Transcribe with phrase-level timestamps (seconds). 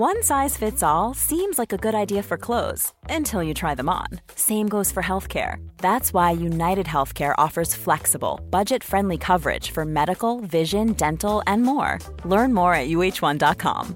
[0.00, 3.90] One size fits all seems like a good idea for clothes until you try them
[3.90, 4.06] on.
[4.34, 5.56] Same goes for healthcare.
[5.76, 11.98] That's why United Healthcare offers flexible, budget friendly coverage for medical, vision, dental, and more.
[12.24, 13.94] Learn more at uh1.com.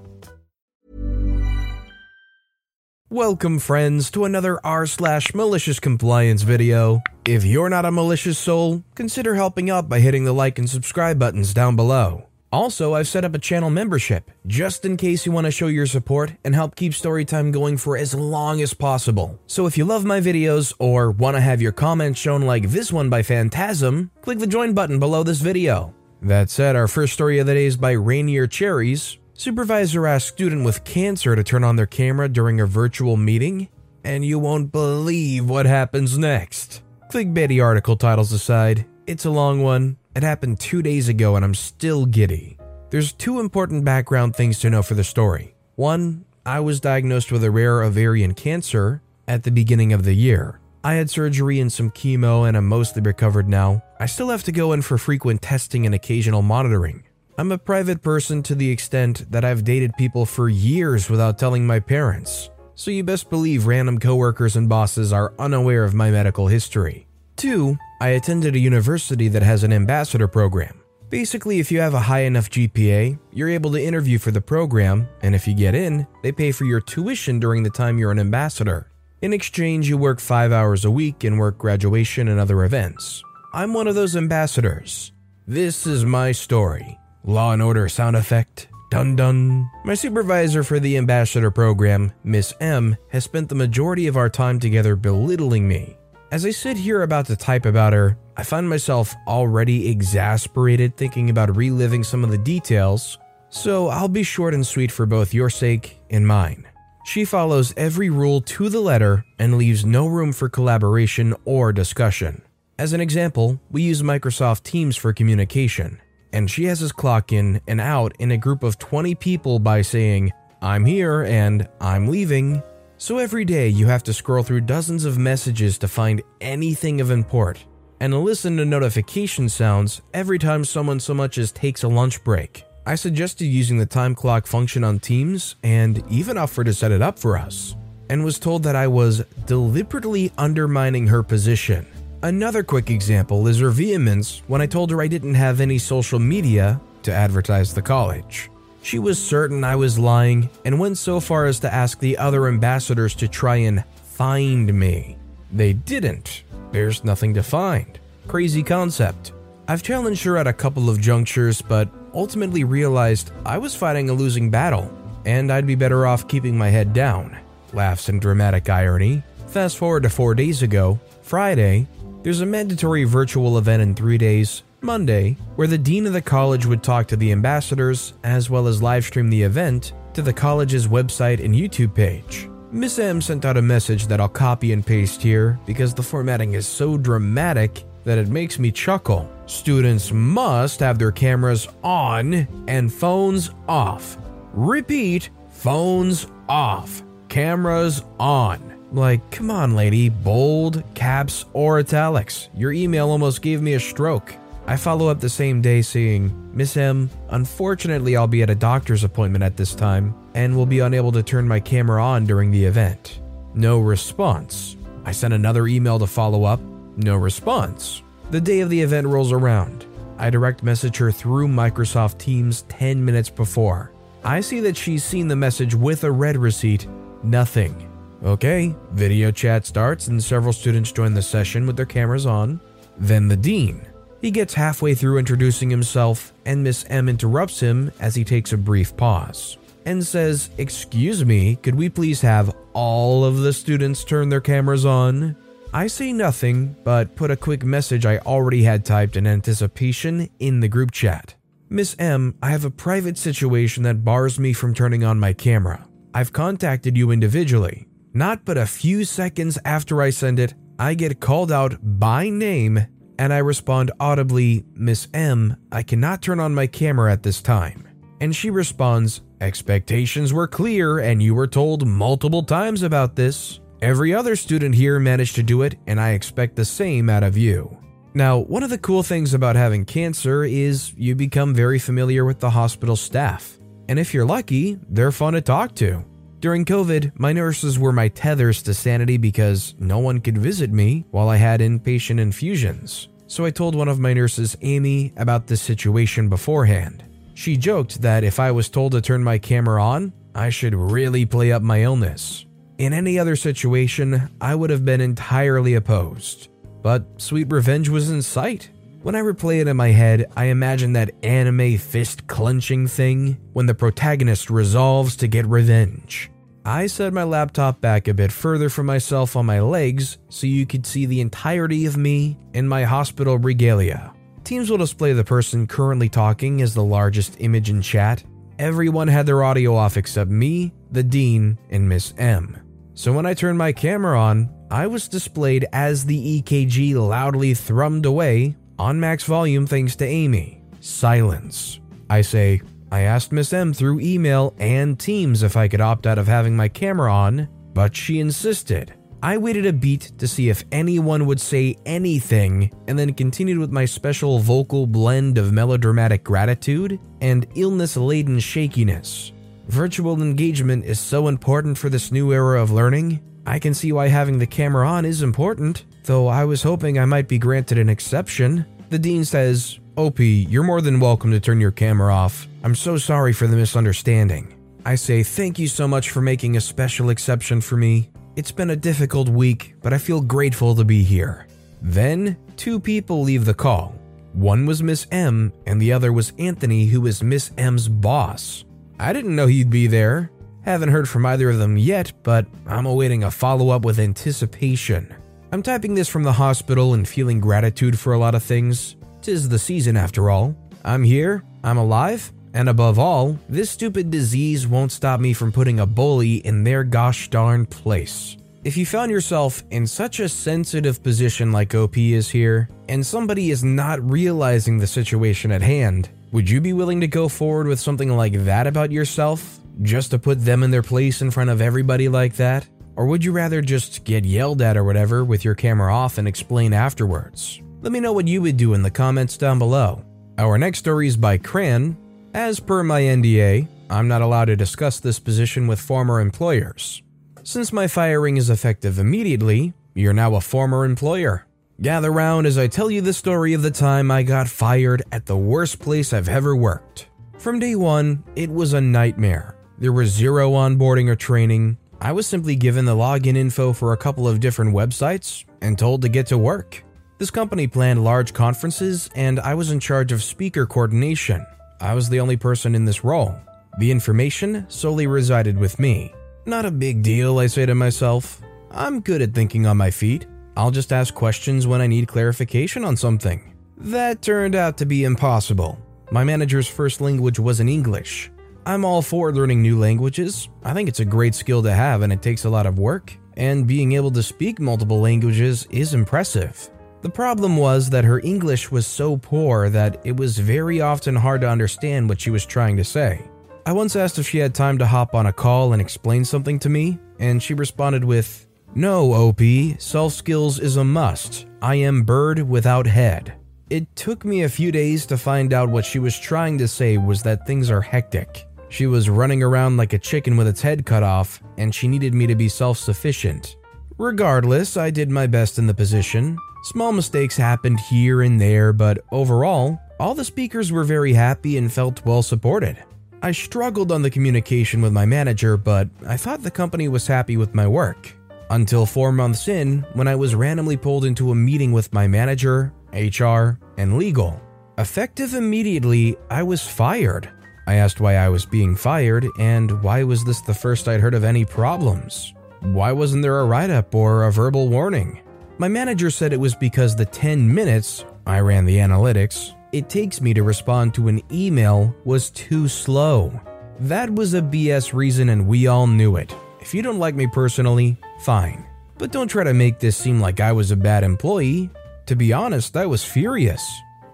[3.08, 7.00] Welcome, friends, to another r slash malicious compliance video.
[7.24, 11.18] If you're not a malicious soul, consider helping out by hitting the like and subscribe
[11.18, 12.26] buttons down below.
[12.54, 15.86] Also, I've set up a channel membership just in case you want to show your
[15.86, 19.40] support and help keep Storytime going for as long as possible.
[19.48, 22.92] So if you love my videos or want to have your comments shown like this
[22.92, 25.92] one by Phantasm, click the join button below this video.
[26.22, 29.18] That said, our first story of the day is by Rainier Cherries.
[29.32, 33.68] Supervisor asks student with cancer to turn on their camera during a virtual meeting,
[34.04, 36.82] and you won't believe what happens next.
[37.10, 41.54] Clickbaity article titles aside, it's a long one, it happened two days ago and I'm
[41.54, 42.58] still giddy.
[42.90, 45.54] There's two important background things to know for the story.
[45.74, 50.60] One, I was diagnosed with a rare ovarian cancer at the beginning of the year.
[50.84, 53.82] I had surgery and some chemo and I'm mostly recovered now.
[53.98, 57.04] I still have to go in for frequent testing and occasional monitoring.
[57.36, 61.66] I'm a private person to the extent that I've dated people for years without telling
[61.66, 66.46] my parents, so you best believe random coworkers and bosses are unaware of my medical
[66.46, 67.08] history.
[67.36, 70.80] Two, I attended a university that has an ambassador program.
[71.10, 75.08] Basically, if you have a high enough GPA, you're able to interview for the program,
[75.22, 78.18] and if you get in, they pay for your tuition during the time you're an
[78.18, 78.90] ambassador.
[79.22, 83.22] In exchange, you work five hours a week and work graduation and other events.
[83.52, 85.12] I'm one of those ambassadors.
[85.46, 86.98] This is my story.
[87.24, 88.68] Law and Order sound effect.
[88.90, 89.70] Dun dun.
[89.84, 94.60] My supervisor for the ambassador program, Miss M, has spent the majority of our time
[94.60, 95.96] together belittling me.
[96.34, 101.30] As I sit here about to type about her, I find myself already exasperated thinking
[101.30, 103.18] about reliving some of the details,
[103.50, 106.66] so I'll be short and sweet for both your sake and mine.
[107.04, 112.42] She follows every rule to the letter and leaves no room for collaboration or discussion.
[112.80, 116.00] As an example, we use Microsoft Teams for communication,
[116.32, 119.82] and she has us clock in and out in a group of 20 people by
[119.82, 122.60] saying, I'm here and I'm leaving
[122.96, 127.10] so every day you have to scroll through dozens of messages to find anything of
[127.10, 127.64] import,
[128.00, 132.64] and listen to notification sounds every time someone so much as takes a lunch break.
[132.86, 137.02] I suggested using the time clock function on Teams and even offered to set it
[137.02, 137.74] up for us,
[138.10, 141.86] and was told that I was deliberately undermining her position.
[142.22, 146.18] Another quick example is her vehemence when I told her I didn't have any social
[146.18, 148.50] media to advertise the college.
[148.84, 152.46] She was certain I was lying and went so far as to ask the other
[152.48, 155.16] ambassadors to try and find me.
[155.50, 156.42] They didn't.
[156.70, 157.98] There's nothing to find.
[158.28, 159.32] Crazy concept.
[159.66, 164.12] I've challenged her at a couple of junctures, but ultimately realized I was fighting a
[164.12, 164.92] losing battle,
[165.24, 167.38] and I'd be better off keeping my head down.
[167.72, 169.22] Laughs in dramatic irony.
[169.46, 171.86] Fast forward to four days ago, Friday,
[172.22, 176.66] there's a mandatory virtual event in three days Monday, where the dean of the college
[176.66, 181.42] would talk to the ambassadors as well as livestream the event to the college's website
[181.42, 182.48] and YouTube page.
[182.70, 186.52] Miss M sent out a message that I'll copy and paste here because the formatting
[186.52, 189.30] is so dramatic that it makes me chuckle.
[189.46, 194.18] Students must have their cameras on and phones off.
[194.52, 198.74] Repeat, phones off, cameras on.
[198.92, 202.48] Like, come on, lady, bold, caps, or italics.
[202.54, 204.34] Your email almost gave me a stroke.
[204.66, 209.04] I follow up the same day saying, Miss M, unfortunately, I'll be at a doctor's
[209.04, 212.64] appointment at this time and will be unable to turn my camera on during the
[212.64, 213.20] event.
[213.52, 214.76] No response.
[215.04, 216.60] I sent another email to follow up.
[216.96, 218.02] No response.
[218.30, 219.84] The day of the event rolls around.
[220.16, 223.92] I direct message her through Microsoft Teams 10 minutes before.
[224.24, 226.86] I see that she's seen the message with a read receipt.
[227.22, 227.90] Nothing.
[228.24, 232.60] Okay, video chat starts and several students join the session with their cameras on.
[232.96, 233.86] Then the dean.
[234.24, 238.56] He gets halfway through introducing himself, and Miss M interrupts him as he takes a
[238.56, 244.30] brief pause and says, Excuse me, could we please have all of the students turn
[244.30, 245.36] their cameras on?
[245.74, 250.60] I say nothing, but put a quick message I already had typed in anticipation in
[250.60, 251.34] the group chat.
[251.68, 255.86] Miss M, I have a private situation that bars me from turning on my camera.
[256.14, 257.88] I've contacted you individually.
[258.14, 262.86] Not but a few seconds after I send it, I get called out by name
[263.18, 267.88] and I respond audibly, Miss M, I cannot turn on my camera at this time.
[268.20, 273.60] And she responds, Expectations were clear and you were told multiple times about this.
[273.82, 277.36] Every other student here managed to do it, and I expect the same out of
[277.36, 277.76] you.
[278.14, 282.40] Now, one of the cool things about having cancer is you become very familiar with
[282.40, 283.58] the hospital staff.
[283.88, 286.04] and if you're lucky, they're fun to talk to.
[286.44, 291.06] During COVID, my nurses were my tethers to sanity because no one could visit me
[291.10, 293.08] while I had inpatient infusions.
[293.28, 297.02] So I told one of my nurses, Amy, about this situation beforehand.
[297.32, 301.24] She joked that if I was told to turn my camera on, I should really
[301.24, 302.44] play up my illness.
[302.76, 306.50] In any other situation, I would have been entirely opposed.
[306.82, 308.68] But sweet revenge was in sight.
[309.00, 313.64] When I replay it in my head, I imagine that anime fist clenching thing when
[313.64, 316.30] the protagonist resolves to get revenge.
[316.66, 320.64] I set my laptop back a bit further from myself on my legs so you
[320.64, 324.14] could see the entirety of me in my hospital regalia.
[324.44, 328.24] Teams will display the person currently talking as the largest image in chat.
[328.58, 332.56] Everyone had their audio off except me, the Dean, and Miss M.
[332.94, 338.06] So when I turned my camera on, I was displayed as the EKG loudly thrummed
[338.06, 340.62] away on max volume thanks to Amy.
[340.80, 341.80] Silence.
[342.08, 346.18] I say, I asked Miss M through email and Teams if I could opt out
[346.18, 348.94] of having my camera on, but she insisted.
[349.22, 353.70] I waited a beat to see if anyone would say anything and then continued with
[353.70, 359.32] my special vocal blend of melodramatic gratitude and illness laden shakiness.
[359.68, 363.22] Virtual engagement is so important for this new era of learning.
[363.46, 367.06] I can see why having the camera on is important, though I was hoping I
[367.06, 368.66] might be granted an exception.
[368.90, 372.48] The dean says, OP, you're more than welcome to turn your camera off.
[372.64, 374.52] I'm so sorry for the misunderstanding.
[374.84, 378.10] I say thank you so much for making a special exception for me.
[378.34, 381.46] It's been a difficult week, but I feel grateful to be here.
[381.80, 383.94] Then, two people leave the call.
[384.32, 388.64] One was Miss M, and the other was Anthony, who is Miss M's boss.
[388.98, 390.32] I didn't know he'd be there.
[390.62, 395.14] Haven't heard from either of them yet, but I'm awaiting a follow up with anticipation.
[395.52, 398.96] I'm typing this from the hospital and feeling gratitude for a lot of things.
[399.24, 400.54] Tis the season after all.
[400.84, 405.80] I'm here, I'm alive, and above all, this stupid disease won't stop me from putting
[405.80, 408.36] a bully in their gosh darn place.
[408.64, 413.50] If you found yourself in such a sensitive position like OP is here, and somebody
[413.50, 417.80] is not realizing the situation at hand, would you be willing to go forward with
[417.80, 421.62] something like that about yourself, just to put them in their place in front of
[421.62, 422.68] everybody like that?
[422.94, 426.28] Or would you rather just get yelled at or whatever with your camera off and
[426.28, 427.62] explain afterwards?
[427.84, 430.02] Let me know what you would do in the comments down below.
[430.38, 431.98] Our next story is by Cran.
[432.32, 437.02] As per my NDA, I'm not allowed to discuss this position with former employers.
[437.42, 441.44] Since my firing is effective immediately, you're now a former employer.
[441.82, 445.26] Gather round as I tell you the story of the time I got fired at
[445.26, 447.10] the worst place I've ever worked.
[447.36, 449.56] From day one, it was a nightmare.
[449.76, 451.76] There was zero onboarding or training.
[452.00, 456.00] I was simply given the login info for a couple of different websites and told
[456.00, 456.82] to get to work.
[457.16, 461.46] This company planned large conferences, and I was in charge of speaker coordination.
[461.80, 463.36] I was the only person in this role.
[463.78, 466.12] The information solely resided with me.
[466.44, 468.42] Not a big deal, I say to myself.
[468.72, 470.26] I'm good at thinking on my feet.
[470.56, 473.54] I'll just ask questions when I need clarification on something.
[473.76, 475.78] That turned out to be impossible.
[476.10, 478.30] My manager's first language wasn't English.
[478.66, 480.48] I'm all for learning new languages.
[480.64, 483.16] I think it's a great skill to have and it takes a lot of work,
[483.36, 486.70] and being able to speak multiple languages is impressive.
[487.04, 491.42] The problem was that her English was so poor that it was very often hard
[491.42, 493.20] to understand what she was trying to say.
[493.66, 496.58] I once asked if she had time to hop on a call and explain something
[496.60, 499.42] to me, and she responded with, No, OP,
[499.78, 501.44] self skills is a must.
[501.60, 503.34] I am bird without head.
[503.68, 506.96] It took me a few days to find out what she was trying to say
[506.96, 508.48] was that things are hectic.
[508.70, 512.14] She was running around like a chicken with its head cut off, and she needed
[512.14, 513.56] me to be self sufficient.
[513.98, 519.04] Regardless, I did my best in the position, Small mistakes happened here and there, but
[519.12, 522.82] overall, all the speakers were very happy and felt well supported.
[523.20, 527.36] I struggled on the communication with my manager, but I thought the company was happy
[527.36, 528.16] with my work.
[528.48, 532.72] Until four months in, when I was randomly pulled into a meeting with my manager,
[532.94, 534.40] HR, and legal.
[534.78, 537.28] Effective immediately, I was fired.
[537.66, 541.14] I asked why I was being fired, and why was this the first I'd heard
[541.14, 542.32] of any problems?
[542.64, 545.20] Why wasn't there a write up or a verbal warning?
[545.58, 550.20] My manager said it was because the 10 minutes I ran the analytics it takes
[550.20, 553.38] me to respond to an email was too slow.
[553.80, 556.34] That was a BS reason and we all knew it.
[556.60, 558.64] If you don't like me personally, fine.
[558.96, 561.68] But don't try to make this seem like I was a bad employee.
[562.06, 563.62] To be honest, I was furious.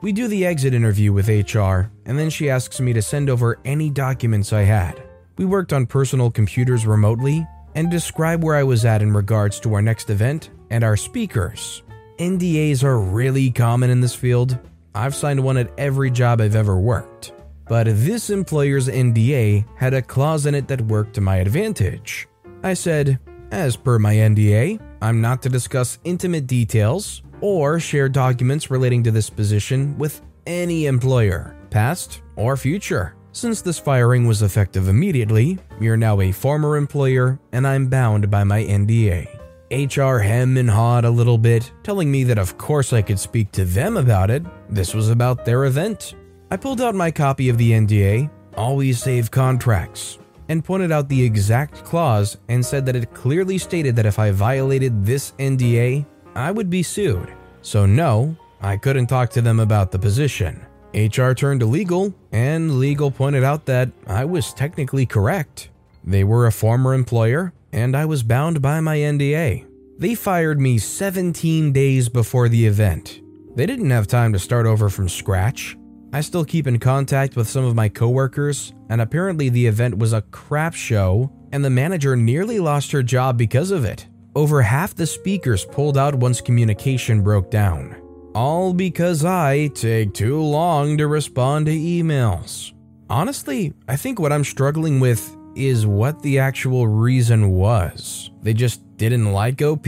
[0.00, 3.60] We do the exit interview with HR, and then she asks me to send over
[3.64, 5.00] any documents I had.
[5.36, 9.74] We worked on personal computers remotely and describe where I was at in regards to
[9.74, 11.82] our next event and our speakers.
[12.18, 14.58] NDAs are really common in this field.
[14.94, 17.32] I've signed one at every job I've ever worked.
[17.70, 22.26] but this employer's NDA had a clause in it that worked to my advantage.
[22.64, 23.20] I said,
[23.52, 29.12] as per my NDA, I'm not to discuss intimate details or share documents relating to
[29.12, 33.14] this position with any employer, past or future.
[33.32, 38.42] Since this firing was effective immediately, you're now a former employer and I'm bound by
[38.42, 39.28] my NDA.
[39.70, 43.52] HR hem and hawed a little bit, telling me that of course I could speak
[43.52, 44.44] to them about it.
[44.68, 46.16] This was about their event.
[46.50, 50.18] I pulled out my copy of the NDA, always save contracts,
[50.48, 54.32] and pointed out the exact clause and said that it clearly stated that if I
[54.32, 57.32] violated this NDA, I would be sued.
[57.62, 60.66] So, no, I couldn't talk to them about the position.
[60.94, 65.70] HR turned to legal, and legal pointed out that I was technically correct.
[66.04, 69.66] They were a former employer, and I was bound by my NDA.
[69.98, 73.20] They fired me 17 days before the event.
[73.54, 75.76] They didn't have time to start over from scratch.
[76.12, 80.12] I still keep in contact with some of my coworkers, and apparently the event was
[80.12, 84.06] a crap show, and the manager nearly lost her job because of it.
[84.34, 87.96] Over half the speakers pulled out once communication broke down.
[88.34, 92.72] All because I take too long to respond to emails.
[93.08, 98.30] Honestly, I think what I'm struggling with is what the actual reason was.
[98.40, 99.86] They just didn't like OP?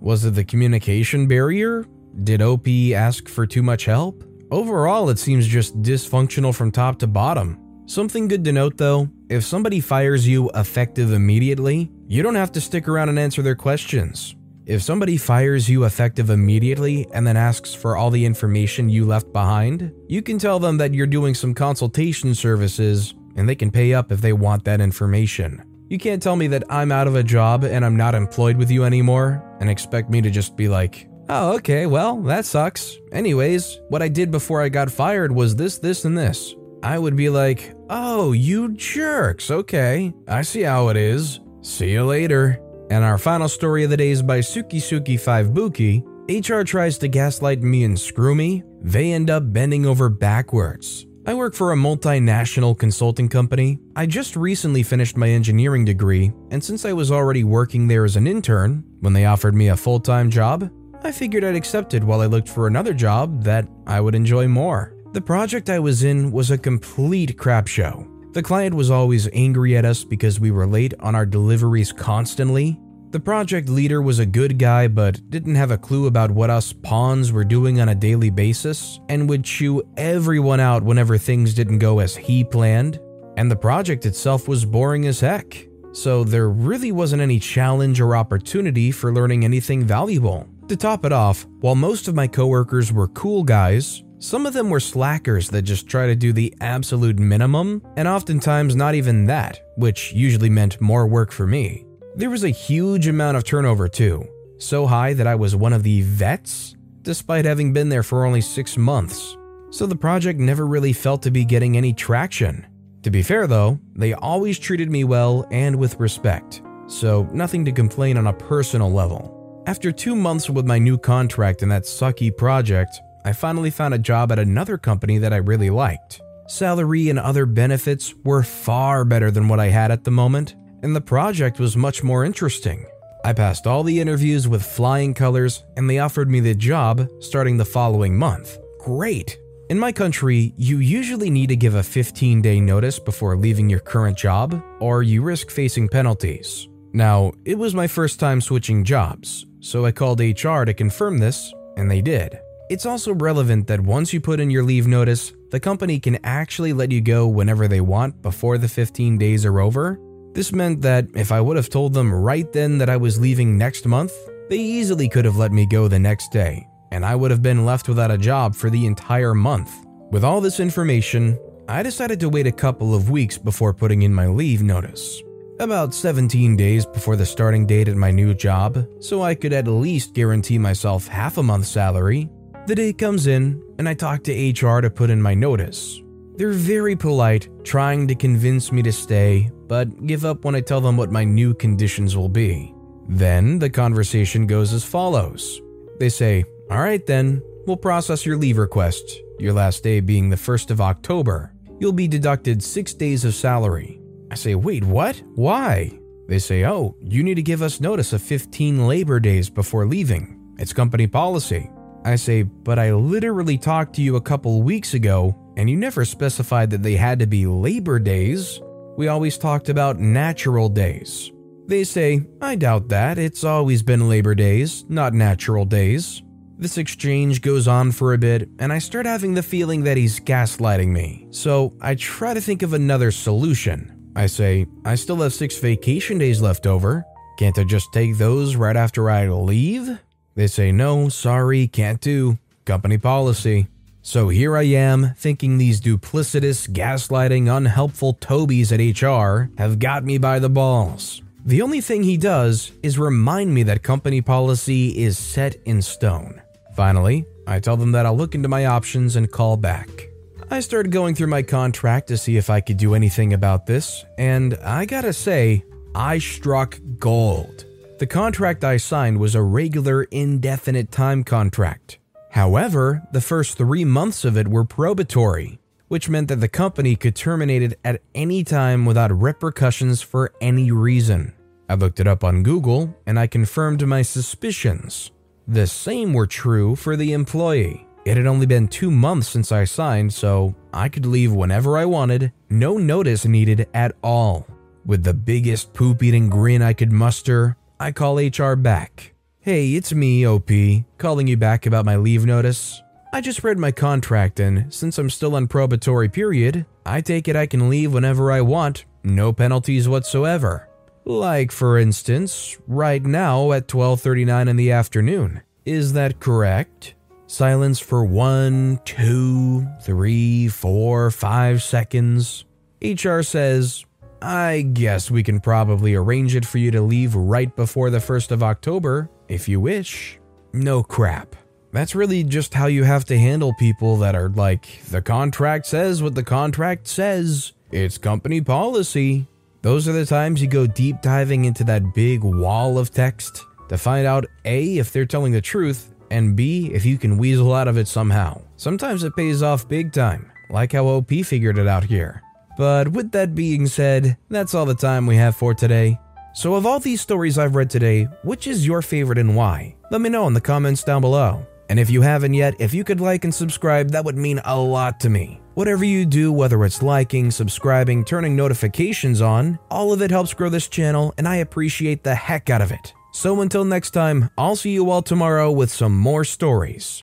[0.00, 1.84] Was it the communication barrier?
[2.22, 4.22] Did OP ask for too much help?
[4.52, 7.58] Overall, it seems just dysfunctional from top to bottom.
[7.86, 12.60] Something good to note though if somebody fires you effective immediately, you don't have to
[12.60, 14.36] stick around and answer their questions.
[14.70, 19.32] If somebody fires you effective immediately and then asks for all the information you left
[19.32, 23.94] behind, you can tell them that you're doing some consultation services and they can pay
[23.94, 25.60] up if they want that information.
[25.88, 28.70] You can't tell me that I'm out of a job and I'm not employed with
[28.70, 32.96] you anymore and expect me to just be like, oh, okay, well, that sucks.
[33.10, 36.54] Anyways, what I did before I got fired was this, this, and this.
[36.84, 41.40] I would be like, oh, you jerks, okay, I see how it is.
[41.60, 42.62] See you later.
[42.90, 46.02] And our final story of the day is by Suki Suki 5 Buki.
[46.28, 48.64] HR tries to gaslight me and screw me.
[48.82, 51.06] They end up bending over backwards.
[51.24, 53.78] I work for a multinational consulting company.
[53.94, 58.16] I just recently finished my engineering degree, and since I was already working there as
[58.16, 60.68] an intern, when they offered me a full time job,
[61.04, 64.48] I figured I'd accept it while I looked for another job that I would enjoy
[64.48, 64.96] more.
[65.12, 68.06] The project I was in was a complete crap show.
[68.32, 72.78] The client was always angry at us because we were late on our deliveries constantly,
[73.10, 76.72] the project leader was a good guy but didn't have a clue about what us
[76.72, 81.80] pawns were doing on a daily basis and would chew everyone out whenever things didn't
[81.80, 83.00] go as he planned.
[83.36, 88.14] And the project itself was boring as heck, so there really wasn't any challenge or
[88.14, 90.46] opportunity for learning anything valuable.
[90.68, 94.68] To top it off, while most of my coworkers were cool guys, some of them
[94.68, 99.62] were slackers that just try to do the absolute minimum, and oftentimes not even that,
[99.76, 101.86] which usually meant more work for me.
[102.14, 105.82] There was a huge amount of turnover too, so high that I was one of
[105.82, 109.38] the vets, despite having been there for only six months.
[109.70, 112.66] So the project never really felt to be getting any traction.
[113.04, 117.72] To be fair though, they always treated me well and with respect, so nothing to
[117.72, 119.62] complain on a personal level.
[119.66, 123.98] After two months with my new contract in that sucky project, I finally found a
[123.98, 126.20] job at another company that I really liked.
[126.48, 130.96] Salary and other benefits were far better than what I had at the moment, and
[130.96, 132.86] the project was much more interesting.
[133.24, 137.58] I passed all the interviews with flying colors, and they offered me the job starting
[137.58, 138.58] the following month.
[138.78, 139.38] Great!
[139.68, 143.80] In my country, you usually need to give a 15 day notice before leaving your
[143.80, 146.68] current job, or you risk facing penalties.
[146.92, 151.52] Now, it was my first time switching jobs, so I called HR to confirm this,
[151.76, 152.40] and they did.
[152.70, 156.72] It's also relevant that once you put in your leave notice, the company can actually
[156.72, 159.98] let you go whenever they want before the 15 days are over,
[160.34, 163.58] this meant that if I would have told them right then that I was leaving
[163.58, 164.12] next month,
[164.48, 167.66] they easily could have let me go the next day, and I would have been
[167.66, 169.72] left without a job for the entire month.
[170.12, 171.36] With all this information,
[171.68, 175.20] I decided to wait a couple of weeks before putting in my leave notice.
[175.58, 179.66] About 17 days before the starting date at my new job, so I could at
[179.66, 182.30] least guarantee myself half a month's salary.
[182.66, 186.02] The day comes in, and I talk to HR to put in my notice.
[186.36, 190.80] They're very polite, trying to convince me to stay, but give up when I tell
[190.80, 192.74] them what my new conditions will be.
[193.08, 195.60] Then the conversation goes as follows
[195.98, 200.36] They say, All right, then, we'll process your leave request, your last day being the
[200.36, 201.52] 1st of October.
[201.80, 204.00] You'll be deducted six days of salary.
[204.30, 205.20] I say, Wait, what?
[205.34, 205.98] Why?
[206.28, 210.54] They say, Oh, you need to give us notice of 15 labor days before leaving.
[210.58, 211.70] It's company policy.
[212.04, 216.04] I say, But I literally talked to you a couple weeks ago and you never
[216.04, 218.60] specified that they had to be labor days.
[218.96, 221.30] We always talked about natural days.
[221.66, 223.18] They say, I doubt that.
[223.18, 226.22] It's always been labor days, not natural days.
[226.58, 230.20] This exchange goes on for a bit, and I start having the feeling that he's
[230.20, 231.26] gaslighting me.
[231.30, 234.10] So I try to think of another solution.
[234.16, 237.04] I say, I still have six vacation days left over.
[237.38, 239.98] Can't I just take those right after I leave?
[240.40, 242.38] They say, no, sorry, can't do.
[242.64, 243.66] Company policy.
[244.00, 250.16] So here I am, thinking these duplicitous, gaslighting, unhelpful Tobies at HR have got me
[250.16, 251.20] by the balls.
[251.44, 256.40] The only thing he does is remind me that company policy is set in stone.
[256.74, 260.08] Finally, I tell them that I'll look into my options and call back.
[260.50, 264.06] I started going through my contract to see if I could do anything about this,
[264.16, 267.66] and I gotta say, I struck gold.
[268.00, 271.98] The contract I signed was a regular indefinite time contract.
[272.30, 277.14] However, the first three months of it were probatory, which meant that the company could
[277.14, 281.34] terminate it at any time without repercussions for any reason.
[281.68, 285.10] I looked it up on Google and I confirmed my suspicions.
[285.46, 287.86] The same were true for the employee.
[288.06, 291.84] It had only been two months since I signed, so I could leave whenever I
[291.84, 294.46] wanted, no notice needed at all.
[294.86, 299.14] With the biggest poop eating grin I could muster, I call HR back.
[299.40, 300.50] Hey, it's me, OP,
[300.98, 302.82] calling you back about my leave notice.
[303.10, 307.36] I just read my contract, and since I'm still on probatory period, I take it
[307.36, 310.68] I can leave whenever I want, no penalties whatsoever.
[311.06, 315.40] Like, for instance, right now at 12:39 in the afternoon.
[315.64, 316.94] Is that correct?
[317.26, 322.44] Silence for one, two, three, four, five seconds.
[322.82, 323.86] HR says,
[324.22, 328.32] I guess we can probably arrange it for you to leave right before the 1st
[328.32, 330.18] of October, if you wish.
[330.52, 331.36] No crap.
[331.72, 336.02] That's really just how you have to handle people that are like, the contract says
[336.02, 337.52] what the contract says.
[337.70, 339.26] It's company policy.
[339.62, 343.78] Those are the times you go deep diving into that big wall of text to
[343.78, 347.68] find out A, if they're telling the truth, and B, if you can weasel out
[347.68, 348.40] of it somehow.
[348.56, 352.20] Sometimes it pays off big time, like how OP figured it out here.
[352.60, 355.98] But with that being said, that's all the time we have for today.
[356.34, 359.76] So, of all these stories I've read today, which is your favorite and why?
[359.90, 361.46] Let me know in the comments down below.
[361.70, 364.60] And if you haven't yet, if you could like and subscribe, that would mean a
[364.60, 365.40] lot to me.
[365.54, 370.50] Whatever you do, whether it's liking, subscribing, turning notifications on, all of it helps grow
[370.50, 372.92] this channel, and I appreciate the heck out of it.
[373.14, 377.02] So until next time, I'll see you all tomorrow with some more stories.